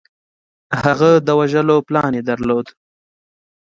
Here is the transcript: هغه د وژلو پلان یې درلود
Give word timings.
هغه 0.83 1.11
د 1.27 1.29
وژلو 1.39 1.75
پلان 1.87 2.11
یې 2.17 2.23
درلود 2.29 2.67